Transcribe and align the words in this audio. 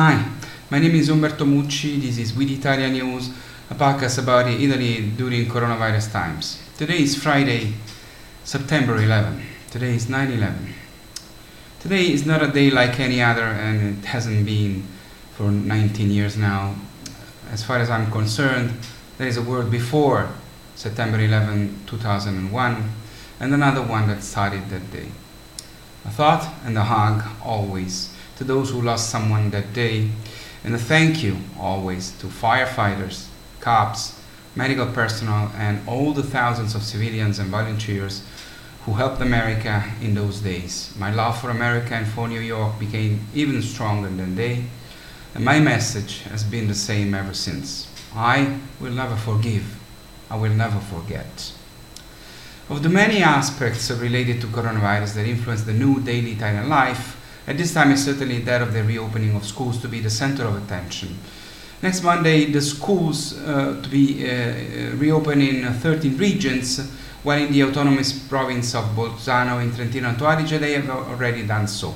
Hi, 0.00 0.24
my 0.70 0.78
name 0.78 0.94
is 0.94 1.08
Umberto 1.08 1.44
Mucci. 1.44 2.00
This 2.00 2.18
is 2.18 2.32
We 2.32 2.44
the 2.44 2.54
Italian 2.54 2.92
News, 2.92 3.30
a 3.68 3.74
podcast 3.74 4.22
about 4.22 4.46
Italy 4.46 5.10
during 5.16 5.46
coronavirus 5.46 6.12
times. 6.12 6.62
Today 6.76 7.02
is 7.02 7.20
Friday, 7.20 7.74
September 8.44 8.94
11. 8.94 9.42
Today 9.72 9.96
is 9.96 10.08
9 10.08 10.30
11. 10.30 10.72
Today 11.80 12.12
is 12.12 12.24
not 12.24 12.44
a 12.44 12.46
day 12.46 12.70
like 12.70 13.00
any 13.00 13.20
other, 13.20 13.42
and 13.42 13.98
it 13.98 14.04
hasn't 14.04 14.46
been 14.46 14.84
for 15.34 15.50
19 15.50 16.12
years 16.12 16.36
now. 16.36 16.76
As 17.50 17.64
far 17.64 17.78
as 17.78 17.90
I'm 17.90 18.08
concerned, 18.12 18.78
there 19.16 19.26
is 19.26 19.36
a 19.36 19.42
world 19.42 19.68
before 19.68 20.28
September 20.76 21.18
11, 21.18 21.86
2001, 21.88 22.90
and 23.40 23.52
another 23.52 23.82
one 23.82 24.06
that 24.06 24.22
started 24.22 24.70
that 24.70 24.92
day. 24.92 25.08
A 26.04 26.10
thought 26.10 26.54
and 26.64 26.78
a 26.78 26.84
hug 26.84 27.24
always 27.42 28.14
to 28.38 28.44
those 28.44 28.70
who 28.70 28.80
lost 28.80 29.10
someone 29.10 29.50
that 29.50 29.72
day, 29.72 30.08
and 30.64 30.74
a 30.74 30.78
thank 30.78 31.22
you 31.22 31.36
always 31.58 32.12
to 32.18 32.26
firefighters, 32.26 33.26
cops, 33.60 34.20
medical 34.54 34.86
personnel, 34.86 35.52
and 35.56 35.86
all 35.88 36.12
the 36.12 36.22
thousands 36.22 36.74
of 36.74 36.82
civilians 36.82 37.38
and 37.38 37.50
volunteers 37.50 38.24
who 38.84 38.92
helped 38.94 39.20
America 39.20 39.84
in 40.00 40.14
those 40.14 40.40
days. 40.40 40.94
My 40.98 41.12
love 41.12 41.40
for 41.40 41.50
America 41.50 41.94
and 41.94 42.06
for 42.06 42.28
New 42.28 42.40
York 42.40 42.78
became 42.78 43.26
even 43.34 43.60
stronger 43.60 44.08
than 44.08 44.36
they, 44.36 44.64
and 45.34 45.44
my 45.44 45.58
message 45.58 46.22
has 46.22 46.44
been 46.44 46.68
the 46.68 46.74
same 46.74 47.14
ever 47.14 47.34
since. 47.34 47.88
I 48.14 48.58
will 48.80 48.92
never 48.92 49.16
forgive. 49.16 49.78
I 50.30 50.36
will 50.36 50.54
never 50.54 50.78
forget. 50.78 51.52
Of 52.70 52.82
the 52.82 52.88
many 52.88 53.22
aspects 53.22 53.90
related 53.90 54.40
to 54.42 54.46
coronavirus 54.46 55.14
that 55.14 55.26
influence 55.26 55.62
the 55.62 55.72
new 55.72 56.00
daily 56.00 56.32
Italian 56.32 56.68
life, 56.68 57.17
at 57.48 57.56
this 57.56 57.72
time 57.72 57.90
is 57.92 58.04
certainly 58.04 58.40
that 58.40 58.60
of 58.60 58.74
the 58.74 58.84
reopening 58.84 59.34
of 59.34 59.44
schools 59.44 59.80
to 59.80 59.88
be 59.88 60.00
the 60.00 60.10
center 60.10 60.44
of 60.44 60.62
attention. 60.62 61.18
Next 61.80 62.02
Monday, 62.02 62.44
the 62.52 62.60
schools 62.60 63.38
uh, 63.38 63.80
to 63.82 63.88
be 63.88 64.28
uh, 64.28 64.32
uh 64.32 64.96
reopened 64.96 65.42
in 65.42 65.72
13 65.72 66.18
regions, 66.18 66.78
while 67.22 67.40
in 67.40 67.50
the 67.50 67.64
autonomous 67.64 68.12
province 68.12 68.74
of 68.74 68.84
Bolzano 68.94 69.62
in 69.62 69.74
Trentino 69.74 70.08
Alto 70.08 70.26
Adige 70.26 70.58
they 70.60 70.74
have 70.74 70.90
already 70.90 71.46
done 71.46 71.66
so. 71.66 71.94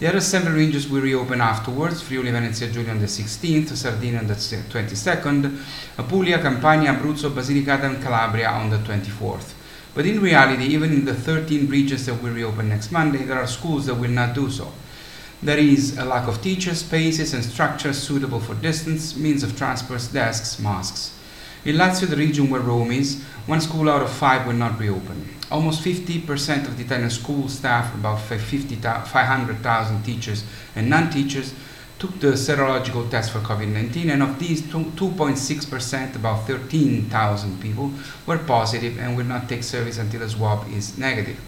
The 0.00 0.08
other 0.08 0.20
seven 0.20 0.52
regions 0.52 0.88
will 0.88 1.02
reopen 1.02 1.40
afterwards, 1.40 2.02
Friuli 2.02 2.30
Venezia 2.32 2.68
Giulia 2.68 2.90
on 2.90 2.98
the 2.98 3.06
16th, 3.06 3.76
Sardinia 3.76 4.20
on 4.20 4.26
the 4.26 4.34
22nd, 4.34 5.60
Apulia, 5.98 6.38
Campania, 6.40 6.92
Abruzzo, 6.92 7.30
Basilicata 7.30 7.84
and 7.84 8.02
Calabria 8.02 8.48
on 8.48 8.70
the 8.70 8.78
24th. 8.78 9.54
But 9.94 10.06
in 10.06 10.20
reality, 10.20 10.64
even 10.66 10.92
in 10.92 11.04
the 11.04 11.14
13 11.14 11.68
regions 11.68 12.06
that 12.06 12.22
will 12.22 12.32
reopen 12.32 12.68
next 12.68 12.92
Monday, 12.92 13.24
there 13.24 13.38
are 13.38 13.46
schools 13.46 13.86
that 13.86 13.94
will 13.94 14.10
not 14.10 14.34
do 14.34 14.48
so. 14.48 14.72
There 15.40 15.58
is 15.58 15.96
a 15.96 16.04
lack 16.04 16.26
of 16.26 16.42
teachers, 16.42 16.80
spaces, 16.80 17.32
and 17.32 17.44
structures 17.44 17.96
suitable 17.96 18.40
for 18.40 18.54
distance, 18.56 19.16
means 19.16 19.44
of 19.44 19.56
transport, 19.56 20.08
desks, 20.12 20.58
masks. 20.58 21.12
In 21.64 21.76
Lazio, 21.76 22.08
the 22.08 22.16
region 22.16 22.50
where 22.50 22.60
Rome 22.60 22.90
is, 22.90 23.22
one 23.46 23.60
school 23.60 23.88
out 23.88 24.02
of 24.02 24.10
five 24.10 24.48
will 24.48 24.54
not 24.54 24.80
reopen. 24.80 25.28
Almost 25.48 25.84
50% 25.84 26.66
of 26.66 26.76
the 26.76 26.82
Italian 26.82 27.10
school 27.10 27.48
staff, 27.48 27.94
about 27.94 28.20
500,000 28.20 30.02
teachers 30.02 30.42
and 30.74 30.90
non 30.90 31.08
teachers, 31.08 31.54
took 32.00 32.18
the 32.18 32.32
serological 32.32 33.08
test 33.08 33.30
for 33.30 33.38
COVID 33.38 33.72
19, 33.72 34.10
and 34.10 34.22
of 34.24 34.40
these, 34.40 34.62
2.6%, 34.62 36.16
about 36.16 36.46
13,000 36.48 37.60
people, 37.60 37.92
were 38.26 38.38
positive 38.38 38.98
and 38.98 39.16
will 39.16 39.24
not 39.24 39.48
take 39.48 39.62
service 39.62 39.98
until 39.98 40.22
a 40.22 40.28
swab 40.28 40.68
is 40.72 40.98
negative. 40.98 41.38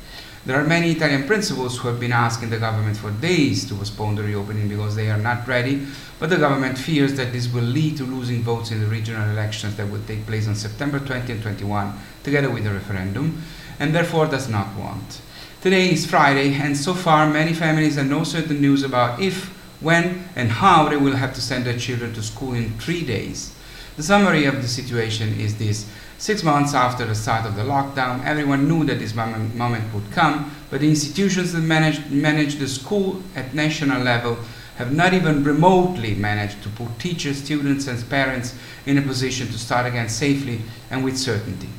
There 0.46 0.58
are 0.58 0.64
many 0.64 0.92
Italian 0.92 1.26
principals 1.26 1.76
who 1.76 1.88
have 1.88 2.00
been 2.00 2.12
asking 2.12 2.48
the 2.48 2.58
government 2.58 2.96
for 2.96 3.10
days 3.10 3.68
to 3.68 3.74
postpone 3.74 4.14
the 4.14 4.22
reopening 4.22 4.70
because 4.70 4.96
they 4.96 5.10
are 5.10 5.18
not 5.18 5.46
ready, 5.46 5.86
but 6.18 6.30
the 6.30 6.38
government 6.38 6.78
fears 6.78 7.12
that 7.14 7.32
this 7.32 7.52
will 7.52 7.62
lead 7.62 7.98
to 7.98 8.04
losing 8.04 8.42
votes 8.42 8.70
in 8.70 8.80
the 8.80 8.86
regional 8.86 9.28
elections 9.28 9.76
that 9.76 9.90
will 9.90 10.00
take 10.06 10.24
place 10.24 10.48
on 10.48 10.54
September 10.54 10.98
20 10.98 11.30
and 11.30 11.42
21, 11.42 11.92
together 12.24 12.48
with 12.48 12.64
the 12.64 12.70
referendum, 12.70 13.42
and 13.78 13.94
therefore 13.94 14.26
does 14.26 14.48
not 14.48 14.74
want. 14.76 15.20
Today 15.60 15.90
is 15.90 16.06
Friday, 16.06 16.54
and 16.54 16.74
so 16.74 16.94
far 16.94 17.28
many 17.28 17.52
families 17.52 17.96
have 17.96 18.08
no 18.08 18.24
certain 18.24 18.62
news 18.62 18.82
about 18.82 19.20
if, 19.20 19.48
when, 19.82 20.24
and 20.36 20.48
how 20.50 20.88
they 20.88 20.96
will 20.96 21.16
have 21.16 21.34
to 21.34 21.42
send 21.42 21.66
their 21.66 21.78
children 21.78 22.14
to 22.14 22.22
school 22.22 22.54
in 22.54 22.78
three 22.78 23.04
days. 23.04 23.54
The 23.96 24.02
summary 24.02 24.44
of 24.44 24.62
the 24.62 24.68
situation 24.68 25.38
is 25.38 25.58
this 25.58 25.86
Six 26.20 26.42
months 26.42 26.74
after 26.74 27.06
the 27.06 27.14
start 27.14 27.46
of 27.46 27.56
the 27.56 27.62
lockdown, 27.62 28.22
everyone 28.26 28.68
knew 28.68 28.84
that 28.84 28.98
this 28.98 29.14
moment, 29.14 29.94
would 29.94 30.12
come, 30.12 30.54
but 30.68 30.82
the 30.82 30.88
institutions 30.90 31.54
that 31.54 31.62
manage, 31.62 32.10
manage 32.10 32.56
the 32.56 32.68
school 32.68 33.22
at 33.34 33.54
national 33.54 34.02
level 34.02 34.36
have 34.76 34.92
not 34.92 35.14
even 35.14 35.42
remotely 35.42 36.14
managed 36.14 36.62
to 36.62 36.68
put 36.68 36.98
teachers, 36.98 37.42
students, 37.42 37.86
and 37.86 38.06
parents 38.10 38.54
in 38.84 38.98
a 38.98 39.02
position 39.02 39.46
to 39.46 39.58
start 39.58 39.86
again 39.86 40.10
safely 40.10 40.60
and 40.90 41.02
with 41.02 41.16
certainty. 41.16 41.70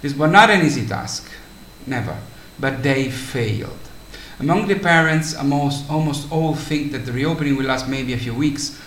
This 0.00 0.14
was 0.14 0.30
not 0.30 0.48
an 0.48 0.64
easy 0.64 0.86
task, 0.86 1.28
never, 1.84 2.16
but 2.60 2.84
they 2.84 3.10
failed. 3.10 3.80
Among 4.38 4.68
the 4.68 4.78
parents, 4.78 5.34
almost, 5.34 5.90
almost 5.90 6.30
all 6.30 6.54
think 6.54 6.92
that 6.92 7.04
the 7.04 7.10
reopening 7.10 7.56
will 7.56 7.66
last 7.66 7.88
maybe 7.88 8.12
a 8.12 8.18
few 8.18 8.32
weeks, 8.32 8.80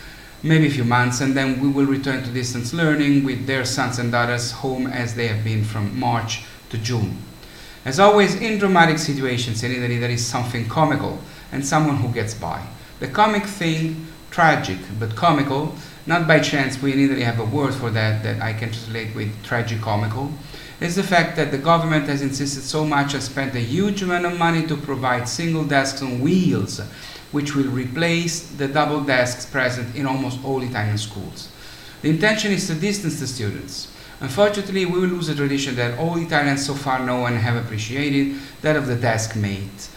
maybe 0.43 0.67
a 0.67 0.71
few 0.71 0.83
months, 0.83 1.21
and 1.21 1.35
then 1.35 1.59
we 1.59 1.69
will 1.69 1.85
return 1.85 2.23
to 2.23 2.29
distance 2.31 2.73
learning 2.73 3.23
with 3.23 3.45
their 3.45 3.65
sons 3.65 3.99
and 3.99 4.11
daughters 4.11 4.51
home 4.51 4.87
as 4.87 5.15
they 5.15 5.27
have 5.27 5.43
been 5.43 5.63
from 5.63 5.99
March 5.99 6.43
to 6.69 6.77
June. 6.77 7.17
As 7.85 7.99
always, 7.99 8.35
in 8.35 8.59
dramatic 8.59 8.99
situations 8.99 9.63
in 9.63 9.71
Italy, 9.71 9.97
there 9.97 10.09
is 10.09 10.25
something 10.25 10.67
comical 10.67 11.19
and 11.51 11.65
someone 11.65 11.97
who 11.97 12.13
gets 12.13 12.33
by. 12.33 12.65
The 12.99 13.07
comic 13.07 13.45
thing, 13.45 14.07
tragic 14.29 14.77
but 14.99 15.15
comical, 15.15 15.75
not 16.05 16.27
by 16.27 16.39
chance, 16.39 16.81
we 16.81 16.93
in 16.93 16.99
Italy 16.99 17.23
have 17.23 17.39
a 17.39 17.45
word 17.45 17.73
for 17.73 17.89
that 17.91 18.23
that 18.23 18.41
I 18.41 18.53
can 18.53 18.71
translate 18.71 19.15
with 19.15 19.31
tragicomical, 19.43 20.31
is 20.79 20.95
the 20.95 21.03
fact 21.03 21.35
that 21.35 21.51
the 21.51 21.57
government 21.59 22.05
has 22.05 22.23
insisted 22.23 22.61
so 22.63 22.83
much 22.83 23.13
and 23.13 23.21
spent 23.21 23.53
a 23.55 23.59
huge 23.59 24.01
amount 24.01 24.25
of 24.25 24.37
money 24.37 24.65
to 24.65 24.75
provide 24.75 25.27
single 25.27 25.63
desks 25.63 26.01
on 26.01 26.19
wheels 26.19 26.81
which 27.31 27.55
will 27.55 27.69
replace 27.69 28.47
the 28.57 28.67
double 28.67 29.01
desks 29.01 29.45
present 29.45 29.95
in 29.95 30.05
almost 30.05 30.43
all 30.43 30.61
Italian 30.61 30.97
schools. 30.97 31.49
The 32.01 32.09
intention 32.09 32.51
is 32.51 32.67
to 32.67 32.75
distance 32.75 33.19
the 33.19 33.27
students. 33.27 33.93
Unfortunately, 34.19 34.85
we 34.85 34.99
will 34.99 35.07
lose 35.07 35.29
a 35.29 35.35
tradition 35.35 35.75
that 35.75 35.97
all 35.97 36.17
Italians 36.17 36.65
so 36.65 36.73
far 36.73 37.05
know 37.05 37.25
and 37.25 37.37
have 37.37 37.55
appreciated, 37.55 38.37
that 38.61 38.75
of 38.75 38.87
the 38.87 38.95
desk 38.95 39.35
mate, 39.35 39.89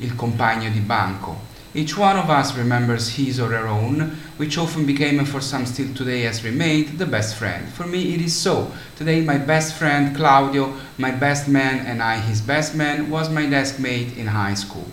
il 0.00 0.10
compagno 0.10 0.72
di 0.72 0.80
banco. 0.80 1.36
Each 1.74 1.94
one 1.94 2.16
of 2.16 2.30
us 2.30 2.56
remembers 2.56 3.16
his 3.16 3.38
or 3.38 3.50
her 3.50 3.66
own, 3.66 4.16
which 4.38 4.56
often 4.56 4.86
became, 4.86 5.18
and 5.18 5.28
for 5.28 5.42
some 5.42 5.66
still 5.66 5.92
today 5.94 6.22
has 6.22 6.42
remained, 6.42 6.98
the 6.98 7.04
best 7.04 7.36
friend. 7.36 7.68
For 7.68 7.86
me, 7.86 8.14
it 8.14 8.22
is 8.22 8.34
so. 8.34 8.72
Today, 8.96 9.20
my 9.20 9.36
best 9.36 9.74
friend, 9.74 10.16
Claudio, 10.16 10.74
my 10.96 11.10
best 11.10 11.48
man, 11.48 11.84
and 11.84 12.02
I, 12.02 12.18
his 12.18 12.40
best 12.40 12.74
man, 12.74 13.10
was 13.10 13.28
my 13.28 13.44
desk 13.44 13.78
mate 13.78 14.16
in 14.16 14.26
high 14.26 14.54
school. 14.54 14.86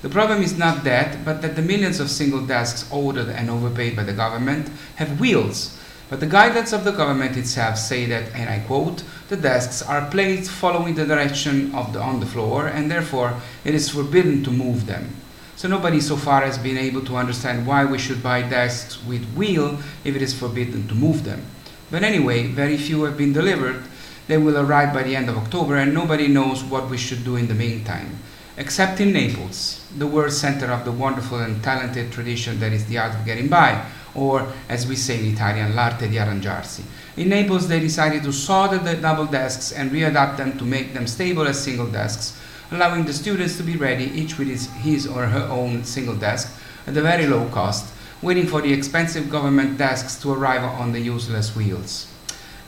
The 0.00 0.08
problem 0.08 0.42
is 0.42 0.56
not 0.56 0.84
that, 0.84 1.24
but 1.24 1.42
that 1.42 1.56
the 1.56 1.62
millions 1.62 1.98
of 1.98 2.08
single 2.08 2.46
desks 2.46 2.88
ordered 2.92 3.28
and 3.28 3.50
overpaid 3.50 3.96
by 3.96 4.04
the 4.04 4.12
government 4.12 4.70
have 4.94 5.18
wheels. 5.18 5.76
But 6.08 6.20
the 6.20 6.26
guidelines 6.26 6.72
of 6.72 6.84
the 6.84 6.92
government 6.92 7.36
itself 7.36 7.76
say 7.78 8.06
that, 8.06 8.32
and 8.32 8.48
I 8.48 8.60
quote, 8.60 9.02
the 9.28 9.36
desks 9.36 9.82
are 9.82 10.08
placed 10.08 10.52
following 10.52 10.94
the 10.94 11.04
direction 11.04 11.74
of 11.74 11.92
the 11.92 12.00
on 12.00 12.20
the 12.20 12.26
floor, 12.26 12.68
and 12.68 12.88
therefore 12.88 13.40
it 13.64 13.74
is 13.74 13.90
forbidden 13.90 14.44
to 14.44 14.52
move 14.52 14.86
them. 14.86 15.16
So 15.56 15.66
nobody 15.66 16.00
so 16.00 16.16
far 16.16 16.42
has 16.42 16.58
been 16.58 16.78
able 16.78 17.04
to 17.04 17.16
understand 17.16 17.66
why 17.66 17.84
we 17.84 17.98
should 17.98 18.22
buy 18.22 18.42
desks 18.42 19.04
with 19.04 19.34
wheel 19.34 19.78
if 20.04 20.14
it 20.14 20.22
is 20.22 20.32
forbidden 20.32 20.86
to 20.86 20.94
move 20.94 21.24
them. 21.24 21.42
But 21.90 22.04
anyway, 22.04 22.46
very 22.46 22.76
few 22.76 23.02
have 23.02 23.18
been 23.18 23.32
delivered. 23.32 23.82
They 24.28 24.38
will 24.38 24.58
arrive 24.58 24.94
by 24.94 25.02
the 25.02 25.16
end 25.16 25.28
of 25.28 25.36
October, 25.36 25.74
and 25.74 25.92
nobody 25.92 26.28
knows 26.28 26.62
what 26.62 26.88
we 26.88 26.96
should 26.96 27.24
do 27.24 27.34
in 27.34 27.48
the 27.48 27.54
meantime 27.54 28.20
except 28.58 28.98
in 29.00 29.12
Naples, 29.12 29.86
the 29.96 30.06
world 30.06 30.32
center 30.32 30.66
of 30.66 30.84
the 30.84 30.90
wonderful 30.90 31.38
and 31.38 31.62
talented 31.62 32.10
tradition 32.10 32.58
that 32.58 32.72
is 32.72 32.84
the 32.86 32.98
art 32.98 33.14
of 33.14 33.24
getting 33.24 33.46
by, 33.46 33.86
or 34.16 34.52
as 34.68 34.84
we 34.84 34.96
say 34.96 35.20
in 35.20 35.32
Italian, 35.32 35.76
l'arte 35.76 36.08
di 36.08 36.16
arrangiarsi. 36.16 36.82
In 37.16 37.28
Naples, 37.28 37.68
they 37.68 37.78
decided 37.78 38.24
to 38.24 38.32
solder 38.32 38.78
the 38.78 38.96
double 38.96 39.26
desks 39.26 39.70
and 39.70 39.92
readapt 39.92 40.36
them 40.36 40.58
to 40.58 40.64
make 40.64 40.92
them 40.92 41.06
stable 41.06 41.46
as 41.46 41.62
single 41.62 41.86
desks, 41.86 42.36
allowing 42.72 43.04
the 43.04 43.12
students 43.12 43.56
to 43.56 43.62
be 43.62 43.76
ready, 43.76 44.10
each 44.10 44.36
with 44.38 44.48
his, 44.48 44.66
his 44.82 45.06
or 45.06 45.26
her 45.26 45.46
own 45.50 45.84
single 45.84 46.16
desk, 46.16 46.52
at 46.86 46.96
a 46.96 47.00
very 47.00 47.28
low 47.28 47.48
cost, 47.50 47.94
waiting 48.22 48.48
for 48.48 48.60
the 48.60 48.72
expensive 48.72 49.30
government 49.30 49.78
desks 49.78 50.20
to 50.20 50.32
arrive 50.32 50.64
on 50.64 50.90
the 50.90 51.00
useless 51.00 51.54
wheels. 51.54 52.12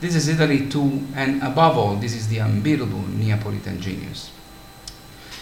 This 0.00 0.14
is 0.14 0.28
Italy 0.28 0.68
too, 0.68 1.02
and 1.16 1.42
above 1.42 1.76
all, 1.76 1.96
this 1.96 2.14
is 2.14 2.28
the 2.28 2.40
unbeatable 2.40 3.02
Neapolitan 3.08 3.80
genius. 3.80 4.30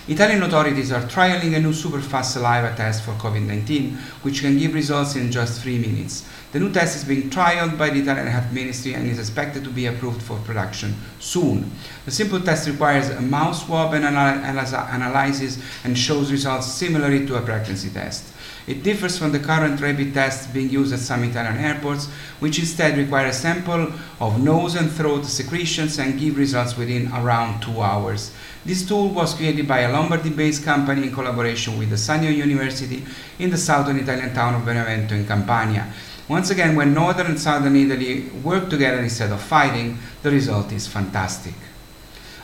Italian 0.08 0.42
authorities 0.42 0.90
are 0.90 1.02
trialing 1.02 1.56
a 1.56 1.60
new 1.60 1.72
super-fast 1.72 2.32
saliva 2.32 2.74
test 2.74 3.04
for 3.04 3.12
COVID-19, 3.12 3.96
which 4.22 4.40
can 4.40 4.56
give 4.56 4.74
results 4.74 5.16
in 5.16 5.30
just 5.30 5.60
three 5.60 5.78
minutes. 5.78 6.24
The 6.52 6.60
new 6.60 6.72
test 6.72 6.96
is 6.96 7.04
being 7.04 7.28
trialed 7.28 7.76
by 7.76 7.90
the 7.90 8.00
Italian 8.00 8.26
Health 8.26 8.50
Ministry 8.52 8.94
and 8.94 9.06
is 9.06 9.18
expected 9.18 9.64
to 9.64 9.70
be 9.70 9.84
approved 9.84 10.22
for 10.22 10.38
production 10.38 10.94
soon. 11.20 11.70
The 12.06 12.10
simple 12.10 12.40
test 12.40 12.66
requires 12.68 13.10
a 13.10 13.20
mouth 13.20 13.54
swab 13.56 13.92
and 13.92 14.06
analysis 14.06 15.62
and 15.84 15.98
shows 15.98 16.32
results 16.32 16.66
similarly 16.72 17.26
to 17.26 17.36
a 17.36 17.42
pregnancy 17.42 17.90
test. 17.90 18.24
It 18.68 18.82
differs 18.82 19.16
from 19.16 19.32
the 19.32 19.38
current 19.38 19.80
rapid 19.80 20.12
tests 20.12 20.46
being 20.46 20.68
used 20.68 20.92
at 20.92 20.98
some 20.98 21.24
Italian 21.24 21.56
airports, 21.56 22.06
which 22.38 22.58
instead 22.58 22.98
require 22.98 23.26
a 23.26 23.32
sample 23.32 23.90
of 24.20 24.42
nose 24.42 24.74
and 24.74 24.90
throat 24.92 25.24
secretions 25.24 25.98
and 25.98 26.20
give 26.20 26.36
results 26.36 26.76
within 26.76 27.10
around 27.12 27.62
two 27.62 27.80
hours. 27.80 28.30
This 28.66 28.86
tool 28.86 29.08
was 29.08 29.32
created 29.32 29.66
by 29.66 29.80
a 29.80 29.92
Lombardy-based 29.92 30.64
company 30.64 31.04
in 31.04 31.14
collaboration 31.14 31.78
with 31.78 31.88
the 31.88 31.96
Sannio 31.96 32.30
University 32.30 33.04
in 33.38 33.48
the 33.48 33.56
southern 33.56 33.98
Italian 33.98 34.34
town 34.34 34.54
of 34.54 34.66
Benevento 34.66 35.14
in 35.14 35.26
Campania. 35.26 35.90
Once 36.28 36.50
again, 36.50 36.76
when 36.76 36.92
northern 36.92 37.28
and 37.28 37.40
southern 37.40 37.74
Italy 37.74 38.28
work 38.44 38.68
together 38.68 38.98
instead 38.98 39.32
of 39.32 39.40
fighting, 39.40 39.96
the 40.22 40.30
result 40.30 40.70
is 40.72 40.86
fantastic. 40.86 41.54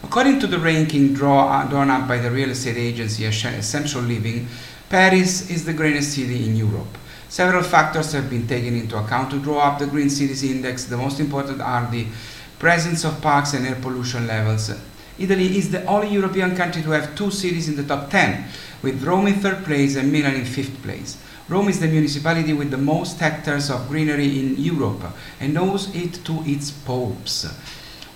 According 0.02 0.40
to 0.40 0.46
the 0.46 0.58
ranking 0.58 1.12
draw, 1.12 1.64
drawn 1.64 1.90
up 1.90 2.08
by 2.08 2.16
the 2.16 2.30
real 2.30 2.50
estate 2.50 2.78
agency 2.78 3.26
Essential 3.26 4.00
Living, 4.00 4.48
Paris 4.94 5.50
is 5.50 5.64
the 5.64 5.72
greenest 5.72 6.14
city 6.14 6.46
in 6.46 6.54
Europe. 6.54 6.96
Several 7.28 7.64
factors 7.64 8.12
have 8.12 8.30
been 8.30 8.46
taken 8.46 8.76
into 8.76 8.96
account 8.96 9.28
to 9.32 9.40
draw 9.40 9.58
up 9.58 9.80
the 9.80 9.88
Green 9.88 10.08
Cities 10.08 10.44
Index. 10.44 10.84
The 10.84 10.96
most 10.96 11.18
important 11.18 11.60
are 11.60 11.90
the 11.90 12.06
presence 12.60 13.02
of 13.02 13.20
parks 13.20 13.54
and 13.54 13.66
air 13.66 13.74
pollution 13.74 14.28
levels. 14.28 14.70
Italy 15.18 15.58
is 15.58 15.72
the 15.72 15.84
only 15.86 16.10
European 16.10 16.54
country 16.54 16.80
to 16.82 16.90
have 16.90 17.16
two 17.16 17.32
cities 17.32 17.68
in 17.68 17.74
the 17.74 17.82
top 17.82 18.08
10, 18.08 18.44
with 18.82 19.02
Rome 19.02 19.26
in 19.26 19.34
third 19.40 19.64
place 19.64 19.96
and 19.96 20.12
Milan 20.12 20.36
in 20.36 20.44
fifth 20.44 20.80
place. 20.84 21.18
Rome 21.48 21.70
is 21.70 21.80
the 21.80 21.88
municipality 21.88 22.52
with 22.52 22.70
the 22.70 22.78
most 22.78 23.18
hectares 23.18 23.70
of 23.70 23.88
greenery 23.88 24.38
in 24.38 24.54
Europe 24.58 25.02
and 25.40 25.58
owes 25.58 25.92
it 25.92 26.24
to 26.24 26.40
its 26.46 26.70
popes. 26.70 27.52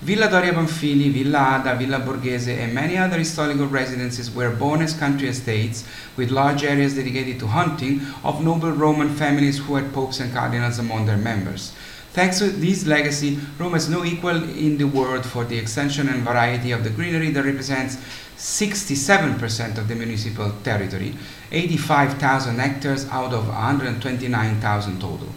Villa 0.00 0.28
Doria 0.28 0.52
Pamphili, 0.52 1.10
Villa 1.10 1.58
Ada, 1.60 1.74
Villa 1.76 1.98
Borghese, 1.98 2.56
and 2.56 2.72
many 2.72 2.96
other 2.96 3.18
historical 3.18 3.66
residences 3.66 4.32
were 4.32 4.50
born 4.50 4.80
as 4.80 4.94
country 4.94 5.28
estates 5.28 5.84
with 6.16 6.30
large 6.30 6.62
areas 6.62 6.94
dedicated 6.94 7.40
to 7.40 7.48
hunting 7.48 8.00
of 8.22 8.40
noble 8.40 8.70
Roman 8.70 9.08
families 9.08 9.58
who 9.58 9.74
had 9.74 9.92
popes 9.92 10.20
and 10.20 10.32
cardinals 10.32 10.78
among 10.78 11.06
their 11.06 11.16
members. 11.16 11.72
Thanks 12.12 12.38
to 12.38 12.48
this 12.48 12.86
legacy, 12.86 13.40
Rome 13.58 13.72
has 13.72 13.88
no 13.88 14.04
equal 14.04 14.36
in 14.36 14.78
the 14.78 14.86
world 14.86 15.26
for 15.26 15.44
the 15.44 15.58
extension 15.58 16.08
and 16.08 16.22
variety 16.22 16.70
of 16.70 16.84
the 16.84 16.90
greenery 16.90 17.30
that 17.32 17.44
represents 17.44 17.96
67% 18.36 19.78
of 19.78 19.88
the 19.88 19.96
municipal 19.96 20.52
territory, 20.62 21.16
85,000 21.50 22.60
hectares 22.60 23.08
out 23.08 23.34
of 23.34 23.48
129,000 23.48 25.00
total. 25.00 25.28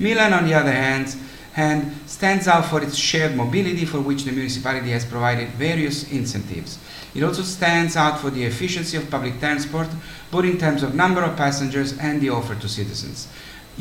Milan, 0.00 0.32
on 0.32 0.44
the 0.44 0.54
other 0.54 0.72
hand, 0.72 1.16
and 1.58 1.92
stands 2.06 2.46
out 2.46 2.64
for 2.66 2.80
its 2.80 2.94
shared 2.94 3.34
mobility 3.34 3.84
for 3.84 4.00
which 4.00 4.22
the 4.22 4.30
municipality 4.30 4.90
has 4.90 5.04
provided 5.04 5.48
various 5.50 6.08
incentives. 6.12 6.78
It 7.16 7.24
also 7.24 7.42
stands 7.42 7.96
out 7.96 8.20
for 8.20 8.30
the 8.30 8.44
efficiency 8.44 8.96
of 8.96 9.10
public 9.10 9.40
transport, 9.40 9.88
both 10.30 10.44
in 10.44 10.56
terms 10.56 10.84
of 10.84 10.94
number 10.94 11.20
of 11.20 11.36
passengers 11.36 11.98
and 11.98 12.20
the 12.20 12.30
offer 12.30 12.54
to 12.54 12.68
citizens. 12.68 13.26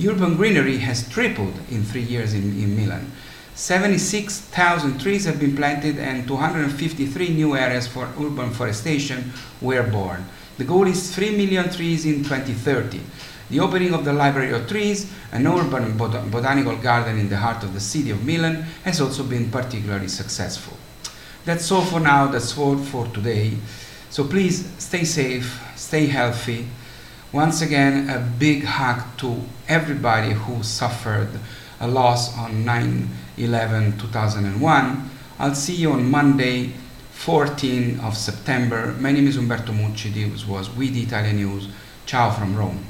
Urban 0.04 0.38
greenery 0.38 0.80
has 0.80 1.08
tripled 1.08 1.54
in 1.70 1.84
three 1.84 2.02
years 2.02 2.34
in, 2.34 2.46
in 2.60 2.76
Milan. 2.76 3.12
76,000 3.54 5.00
trees 5.00 5.26
have 5.26 5.40
been 5.40 5.56
planted 5.56 6.00
and 6.00 6.28
253 6.28 7.30
new 7.30 7.56
areas 7.56 7.86
for 7.86 8.10
urban 8.20 8.50
forestation 8.50 9.32
were 9.62 9.84
born. 9.84 10.26
The 10.58 10.64
goal 10.64 10.88
is 10.88 11.16
3 11.16 11.38
million 11.38 11.70
trees 11.72 12.08
in 12.08 12.24
2030. 12.24 13.02
The 13.50 13.62
opening 13.62 13.94
of 13.94 14.04
the 14.04 14.12
Library 14.12 14.52
of 14.52 14.68
Trees, 14.68 15.10
an 15.32 15.48
urban 15.48 15.98
bot 15.98 16.30
botanical 16.30 16.76
garden 16.76 17.18
in 17.18 17.30
the 17.30 17.38
heart 17.38 17.64
of 17.64 17.74
the 17.74 17.80
city 17.80 18.12
of 18.12 18.26
Milan, 18.26 18.66
has 18.84 19.00
also 19.00 19.24
been 19.24 19.50
particularly 19.50 20.10
successful. 20.10 20.78
That's 21.46 21.72
all 21.72 21.82
for 21.82 22.02
now, 22.02 22.28
that's 22.28 22.58
all 22.58 22.78
for 22.78 23.08
today. 23.08 23.54
So 24.10 24.26
please 24.26 24.68
stay 24.80 25.06
safe, 25.06 25.62
stay 25.78 26.08
healthy. 26.08 26.68
Once 27.32 27.62
again, 27.62 28.10
a 28.10 28.20
big 28.20 28.66
hug 28.66 29.02
to 29.20 29.42
everybody 29.70 30.34
who 30.34 30.62
suffered 30.62 31.30
a 31.80 31.88
loss 31.88 32.38
on 32.38 32.66
9 32.66 33.10
11 33.38 33.98
2001. 33.98 35.10
I'll 35.40 35.56
see 35.56 35.76
you 35.76 35.92
on 35.92 36.10
Monday, 36.10 36.74
14 37.12 38.00
of 38.02 38.18
September. 38.18 38.94
My 39.00 39.12
name 39.12 39.28
is 39.28 39.38
Umberto 39.38 39.72
Mucci. 39.72 40.12
This 40.12 40.46
was 40.46 40.70
We 40.76 40.90
the 40.90 41.04
Italian 41.04 41.38
News. 41.38 41.70
Ciao 42.06 42.32
from 42.32 42.56
Rome. 42.56 42.84